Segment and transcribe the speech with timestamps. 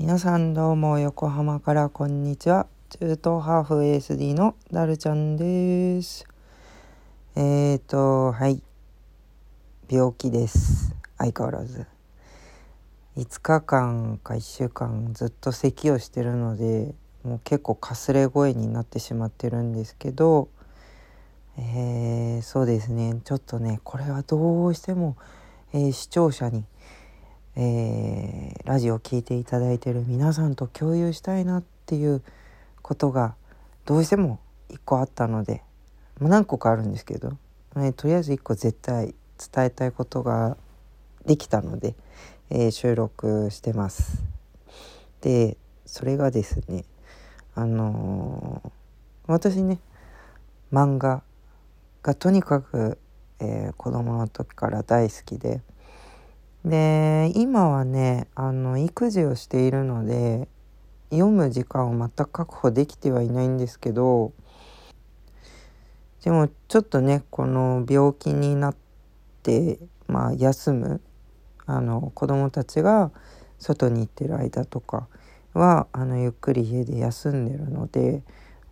[0.00, 2.68] 皆さんどうも横浜からこんにちは。
[2.88, 6.24] 中東ハーフ ASD のダルちゃんです。
[7.34, 8.62] えーとはい。
[9.90, 10.94] 病気です。
[11.18, 11.84] 相変わらず。
[13.16, 16.94] 5日間か1週間ずっと咳をしてるので
[17.24, 20.48] もう結構かすれ声になってしまってるんですけど
[21.58, 23.20] えー、そうですね。
[23.24, 25.16] ちょっとねこれはどうしても、
[25.72, 26.64] えー、視聴者に
[27.60, 32.22] えー、ラジオを聴いていただいてる皆さんと共有したいなっていう
[32.82, 33.34] ことが
[33.84, 34.38] どうしても
[34.70, 35.64] 1個あったので、
[36.20, 37.32] まあ、何個かあるんですけど、
[37.74, 39.12] ね、とりあえず1個絶対
[39.54, 40.56] 伝えたいことが
[41.26, 41.96] できたので、
[42.50, 44.22] えー、収録してます。
[45.20, 46.84] でそれがですね
[47.56, 48.70] あのー、
[49.26, 49.80] 私ね
[50.72, 51.24] 漫画
[52.04, 52.98] がとにかく、
[53.40, 55.60] えー、子供の時から大好きで。
[56.64, 60.48] で今はねあの育児をしているので
[61.10, 64.32] 読む時間を全く確保できてはいないんですけど
[66.24, 68.76] でもちょっとねこの病気になっ
[69.42, 71.00] てまあ休む
[71.66, 73.12] あの子供たちが
[73.58, 75.08] 外に行ってる間とか
[75.54, 78.22] はあのゆっくり家で休んでるので、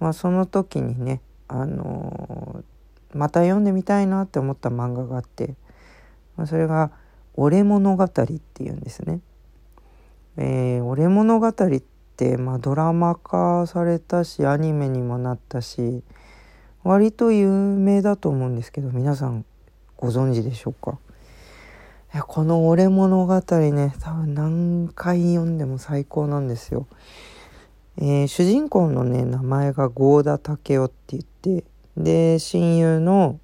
[0.00, 2.64] まあ、その時にねあの
[3.12, 5.54] また読んでみたいなって思った漫画があって、
[6.36, 6.90] まあ、それが
[7.36, 9.20] 「俺物語っていうんですね。
[10.36, 11.52] えー、俺物語っ
[12.16, 16.02] て、まあ、ドラマ化されたしアニメにもなったし
[16.82, 19.44] 割と有名だと思うんですけど皆さん
[19.96, 20.98] ご存知でしょうか？
[22.12, 26.86] いやこの「俺物語ね」多分何回読んでも最高なんですよ。
[27.96, 31.64] えー、主人公のね名前が郷田武雄って言って
[31.96, 33.38] で親友の、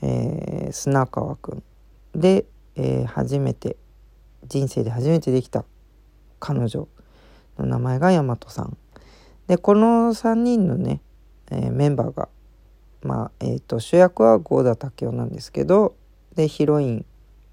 [0.00, 1.62] えー、砂川くん
[2.14, 2.46] で
[2.76, 3.76] えー、初めて
[4.46, 5.64] 人生で初めてできた
[6.40, 6.88] 彼女
[7.58, 8.76] の名前が大和さん
[9.46, 11.00] でこの3人のね、
[11.50, 12.28] えー、メンバーが
[13.04, 15.94] まあえーと、主役は郷田武雄なんですけど
[16.34, 17.06] でヒロイン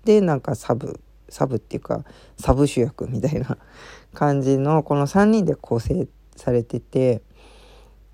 [0.06, 2.04] でなんかサブサブっていうか
[2.38, 3.58] サブ主役みたいな
[4.16, 7.22] 感じのこの3人で構成されてて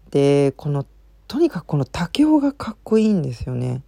[0.09, 0.85] でこの
[1.27, 3.83] とにかくこの武雄がかっこいいんですよね。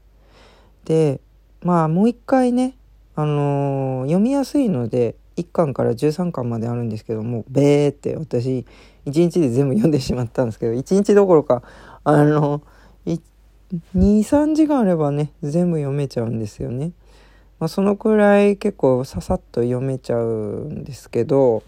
[0.85, 1.21] で
[1.61, 2.77] まあもう一回ね
[3.19, 8.65] あのー、読みやすいので1巻から13巻まであるんですけどもべーって私
[9.05, 11.61] 1日で全部読んでしまったんですけど1日どころか
[12.05, 12.61] あの
[13.93, 16.91] 23時間あればね全部読めちゃうんですよね。
[17.59, 21.61] まあ、そのくらい結構ささっと読めちゃうんですけど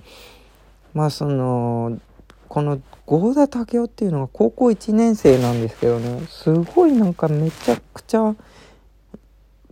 [0.94, 2.00] まあその
[2.48, 8.34] この郷田武雄っていうのが高校1年生なんですけどねすごいなんかめちゃくちゃ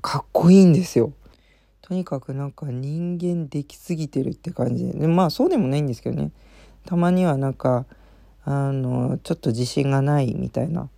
[0.01, 1.13] かっこいいんですよ。
[1.89, 6.31] とにかくなんか人間できすぎてるって感じでまあそうでもないんですけどね。
[6.85, 7.87] たまにはなんか
[8.45, 10.89] あのちょっと自信がないみたいな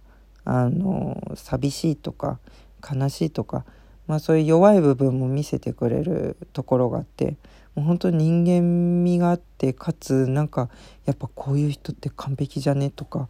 [0.44, 2.40] あの寂しいとか
[2.84, 3.64] 悲しいとか、
[4.06, 7.38] まあ、そういう弱い部分も見せてくれるところがあって
[7.74, 10.70] もう本当に人間味があってかつなんか
[11.06, 13.30] やっぱこういう人って完璧じゃねとか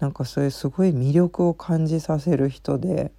[0.00, 3.12] なんかそういうすごい魅力を感じさせる人で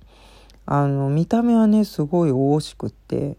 [0.66, 3.38] あの見た目はねすごい大しくって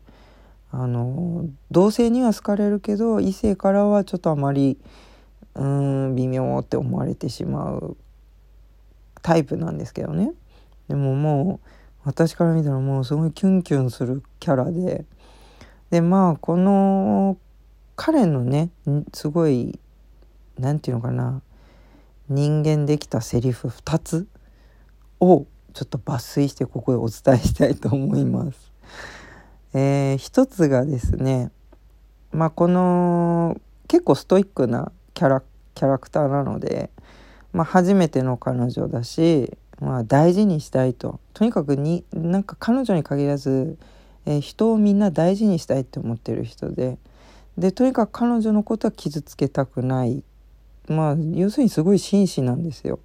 [0.70, 4.78] あの同性には好かれるけど異性からはちょっとあまり
[5.54, 7.96] うん微妙って思われてしまう
[9.22, 10.32] タイプなんですけどね
[10.88, 11.68] でももう
[12.04, 15.04] 私から見たらもうすごいキュンキュンするキャラで
[15.90, 17.38] でまあこの
[17.96, 18.70] 彼のね
[19.12, 19.78] すごい
[20.58, 21.42] 何て言うのかな
[22.28, 24.28] 人間できたセリフ2つ
[25.20, 28.67] をちょっと抜粋してここでお伝えしたいと思います。
[29.74, 31.50] えー、一つがですね
[32.32, 35.42] まあこの結構ストイックなキャラ
[35.74, 36.90] キャラクターなので、
[37.52, 43.78] まあ、初めての彼女だし、まあ、大事にしたいととにかくになんか彼女に限らず、
[44.26, 46.98] えー、人をみんな大事にしたいって思ってる人で
[47.56, 50.22] でとにかく彼女のことは傷つけたくない
[50.88, 53.00] まあ要するにすごい紳士なんですよ。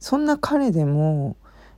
[0.00, 1.36] そんな彼でも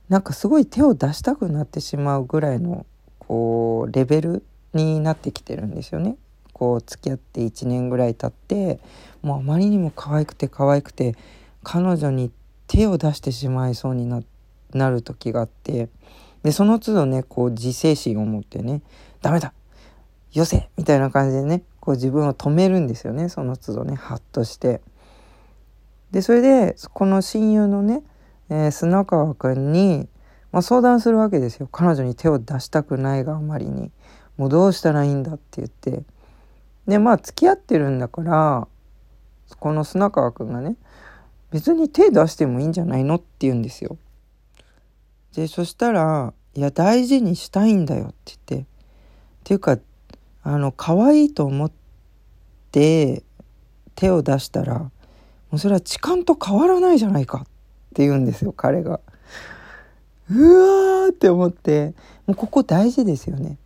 [0.09, 2.85] なんかすごい手を出したくなってしまうぐらいの
[3.33, 4.45] こうレベル
[4.75, 6.17] になってきてるんですよね。
[6.53, 8.79] こう付き合って1年ぐらい経って
[9.23, 11.15] もうあまりにも可愛くて可愛くて
[11.63, 12.31] 彼女に
[12.67, 14.21] 手を出してしまいそうにな
[14.73, 15.89] なる時があって
[16.43, 18.83] でその都度ねこう自制心を持ってね
[19.23, 19.51] 「ダメだ
[20.31, 24.81] よせ!」みたいな感じでねこう自分を止めるんですよねその都度ねハッとして。
[26.11, 28.03] でそれでこの親友のね、
[28.49, 30.07] えー、砂川くんに
[30.53, 33.91] まあ、相談するわけですよ彼女に手を出したくないがあまりに
[34.37, 36.03] もうどうしたらいいんだって言って
[36.87, 38.67] でまあ付き合ってるんだから
[39.59, 40.75] この砂川くんがね
[41.51, 43.97] 別に手出してもいいんじゃないのって言うんですよ。
[45.35, 48.65] でそしたら「いや大事にしたいんだよ」って言ってっ
[49.43, 49.77] ていうか
[50.43, 51.71] あの可愛いと思っ
[52.71, 53.23] て
[53.95, 54.91] 手を出したらも
[55.53, 57.43] うそれは痴漢と変わらないじゃないかっ
[57.95, 58.99] て言うんですよ彼が。
[60.33, 61.93] うわーって思って
[62.25, 63.57] もうここ大事ですよね。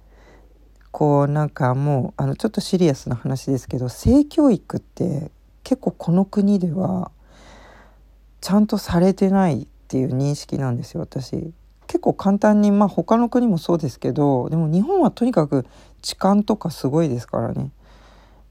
[0.92, 5.31] こうなんかもうあのちょっとシリアスな話ですけど性教育って
[5.64, 7.12] 結構この国では
[8.42, 11.54] ちゃんとされてないっていう認識なんですよ私。
[11.88, 15.66] 結構簡単にまあ他の国もそうですけどでも日本はとにかく
[16.02, 17.72] 痴漢とかすごいですからね。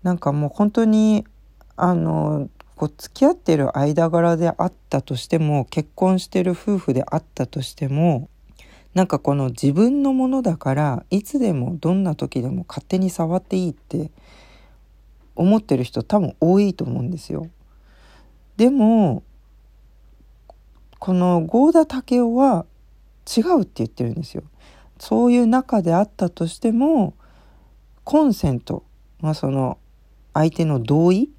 [0.02, 1.26] なんかもう本当に
[1.76, 8.28] あのこう付き合ってる間柄であったとしても結婚してる夫婦であったとしても
[8.94, 14.10] なんかこの自分のものだからいつでもどんな時でも勝手に触っていいって
[15.34, 17.48] 思ってる人多分多いと思うんですよ。
[18.56, 19.22] でも
[20.98, 22.64] この合田武雄は
[23.36, 24.44] 違うって言ってるんですよ。
[24.98, 27.14] そういう中であったとしても
[28.04, 28.82] コンセント、
[29.20, 29.78] まあ、その
[30.32, 31.30] 相手の同意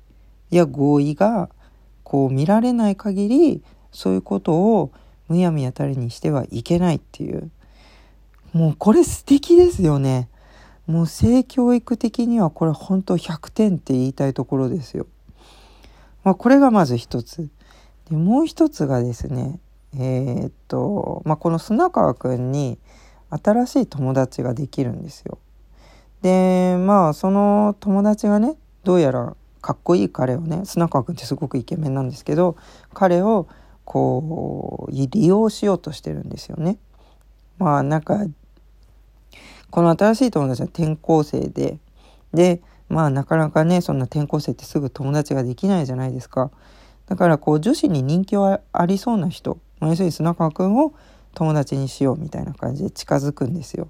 [0.56, 1.50] や合意が
[2.04, 4.92] こう見られない限りそういうことを
[5.28, 7.52] むやみやたりにしてはいけないっていう
[8.54, 10.30] もうこれ素敵ですよね
[10.88, 15.06] もう性教育的にはこれ本当100点って言いたいところですよ。
[16.24, 17.50] まあ、これがまず一つ。
[18.10, 19.60] でもう一つがですね
[19.94, 22.80] えー、っと、まあ、この砂川くんに
[23.30, 25.40] 新しい友達ができるんですよ。
[26.22, 29.36] でまあその友達がねどうやら
[29.68, 32.56] かっこいい彼をね砂川くんってすごくイケメンなんですけど
[32.94, 33.50] 彼を
[33.84, 36.78] こう利用しようとしてるんですよね。
[37.58, 38.18] まあなんか
[39.70, 41.80] この新しい友達は転校生で
[42.34, 46.50] でまあなかなかねそんな転校生ってすぐ友達ができないじゃないですか。
[47.08, 50.94] だからこう女子に人気はありそうな人、まあ、要するに砂川くんを
[51.34, 53.90] 友達にしようみたいな感じで近づくんですよ。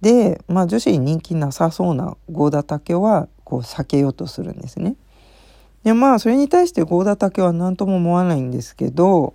[0.00, 4.96] で、まあ、女子に人気なさそうな合田武はこう避けようとするんですね。
[5.84, 9.34] でまあそれに対して合田武は何とも思わないんですけど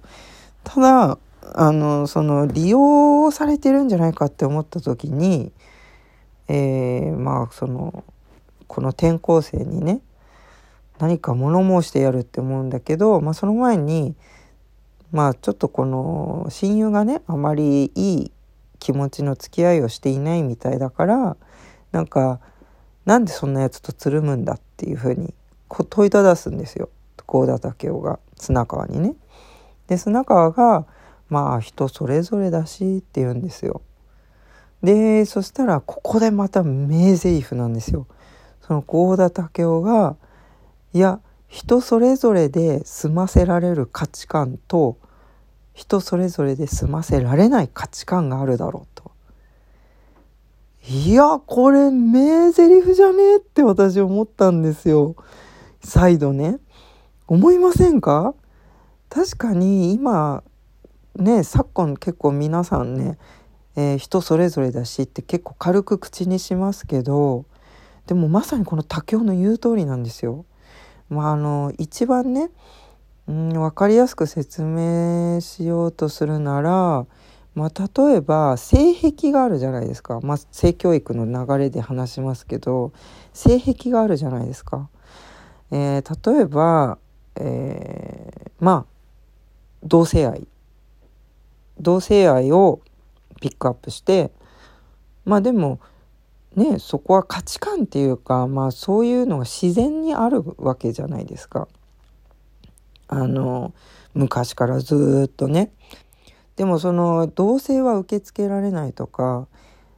[0.66, 1.18] ただ
[1.54, 5.52] あのその利用されてるんじゃないかって思った時に、
[6.50, 8.04] えー、まあその
[8.68, 10.02] この転校生にね
[11.00, 14.16] 何か物申してやるって思うんだけど、まあ、その前に
[15.12, 18.32] まあちょっとこの親友がねあまりいい
[18.82, 21.38] 気持ちの付き合いをしていないみたいだから
[21.92, 22.42] なんか
[23.06, 25.34] なんでそんなやつとつるむんだっていうふうに
[25.90, 26.90] 問いただすんですよ
[27.28, 29.16] 幸田武雄が砂川にね。
[29.88, 30.86] で砂川が
[31.30, 33.82] 「まあ人それぞれだし」って言うんですよ。
[34.84, 38.08] でそしたらここでまた名台詞なんですよ。
[38.62, 40.18] その幸田武雄が
[40.92, 44.98] 「いや人それぞれで済ませられる価値観と
[45.74, 49.12] 人それぞれで済ませられない価値観があるだろうと。
[50.88, 55.16] いや、これ名台詞じゃねえって私思ったんですよ。
[55.84, 56.58] 再度ね。
[57.28, 58.34] 思いませんか？
[59.10, 60.44] 確かに今、
[61.16, 63.18] ね、昨今結構皆さんね、
[63.76, 67.46] えー、人それぞれだしって結構軽く口にしますけど、
[68.08, 70.46] でもまさにこの竹雄の言う通りなんですよ。
[71.10, 72.50] まあ、あの、一番ね、
[73.32, 77.06] うん、分かりやすく説明しようとするなら、
[77.56, 82.92] まあ、例えば性癖があるじゃないですか、まあ、性教育の流れで話しますけど
[83.32, 84.90] 性癖があるじゃないですか。
[85.72, 86.98] えー、例えば、
[87.38, 88.86] えー、まあ
[89.82, 90.46] 同性愛
[91.80, 92.82] 同性愛を
[93.40, 94.32] ピックアップして
[95.24, 95.80] まあでも
[96.58, 101.70] ねそこは価値観っていうかまあそういうのが自然にあるわけじゃないですか。
[103.12, 103.74] あの
[104.16, 105.72] 昔からずっとね。
[106.56, 109.48] でもその同性は受け付けられないとか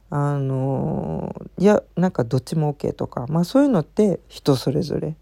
[0.08, 5.16] あのいやなんかどっちも OK とかまあそういうのって人それぞれ、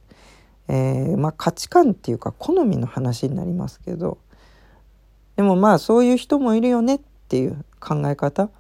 [0.69, 4.19] えー、まあ、価値観っていうか好みの話になりますけど。
[5.37, 8.51] でもまあそういう人もいるよねっていう考え方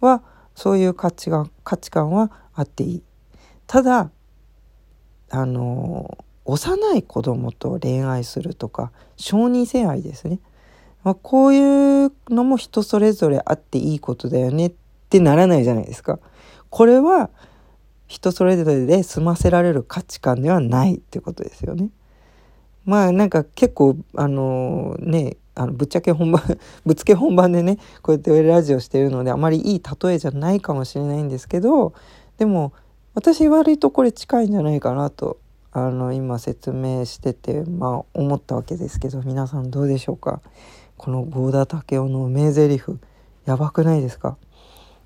[0.00, 0.22] は
[0.54, 3.02] そういう価値観価値観はあっていい。
[3.66, 4.10] ただ
[5.30, 6.18] あの
[6.48, 10.40] 幼い子供と恋愛するとか小児性愛ですね、
[11.04, 14.72] まあ、こういうのも人それぞれあっていいことだよねっ
[15.10, 16.18] てならないじゃないですか。
[16.70, 17.30] これは
[18.06, 21.90] 人それぞれで済ませられる価値観ではないってことですよね。
[22.86, 26.42] まあなんか結構あのねあのぶっちゃけ本番
[26.86, 31.92] ぶつけ本番でねこうやってラジオしてるのであまりいい例えじゃないかもしれないんですけど
[32.38, 32.72] でも
[33.14, 35.36] 私割とこれ近いんじゃないかなと
[35.86, 40.40] あの今説明しててまあ思ったわけですけど皆さんどうでしょうか？
[40.96, 42.84] この郷田武雄の名台詞
[43.44, 44.36] やばくないですか？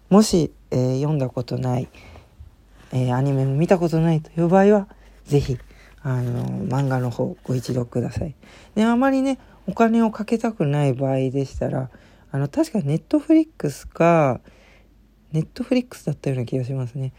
[0.09, 1.89] もし、えー、読んだことない、
[2.93, 4.89] えー、アニメも見たことないという場合は
[5.25, 5.59] 是非
[6.03, 8.35] あの漫画の方ご一読ください。
[8.75, 11.91] であまりねお金をかけたくない場合でしたら
[12.31, 14.41] あの確かネットフリックスか
[15.31, 17.13] ネットフリックスだったような気がしますね。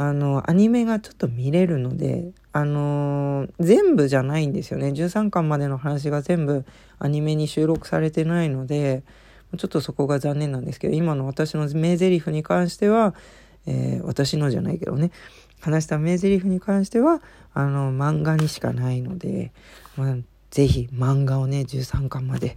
[0.00, 4.88] あのアニメがちょっと見れるのであの、全部じゃないんですよね。
[4.88, 6.64] 13巻までの話が全部
[7.00, 9.02] アニメに収録されてないので
[9.56, 13.12] ちょっとそこが残念なんですけど今の私の名台詞に関しては、
[13.66, 15.10] えー、私のじゃないけどね。
[15.60, 17.20] 話した名台詞に関しては
[17.52, 19.52] あの漫画にしかないので、
[19.96, 20.16] まあ、
[20.52, 22.56] ぜひ漫画をね13巻まで、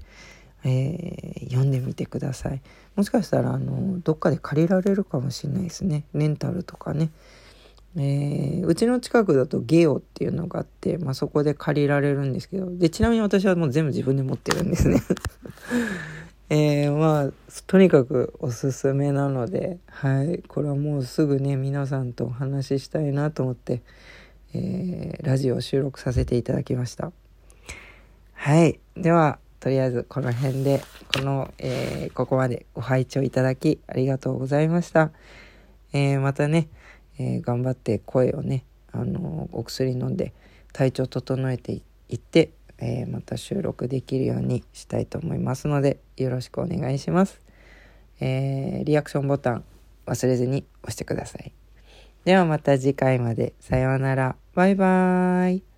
[0.63, 2.62] えー、読んでみてください。
[2.96, 6.03] もしかしたらあのどっかで借りられるかもしれないですね。
[6.13, 7.10] レンタルとかね、
[7.98, 15.01] えー、うちの近くだとゲオっていうのがあって、まあ、そこで借りられるんですけどでちなみに私はもう全部自分で持ってるんですね。
[16.50, 17.32] えー、まあ
[17.68, 23.82] とにかくおすすめなのではいこれはもうすぐね皆さんとお話ししたいなと思って、
[24.53, 27.12] えー、ラジオを収録させていただきました。
[28.34, 30.82] はいではとりあえずこの辺で
[31.15, 35.12] この、えー、ここまでご拝聴いただきありがとうございました、
[35.94, 36.68] えー、またね、
[37.18, 40.34] えー、頑張って声をねあのお薬飲んで
[40.74, 47.41] 体調整えていって、えまた収録できるようにしたいと思いますのでよろしくお願いします、
[48.20, 49.63] えリアクションボタン
[50.06, 51.51] 忘れずに押してください。
[52.25, 53.53] ではまた次回まで。
[53.60, 54.36] さようなら。
[54.53, 55.71] バイバーイ。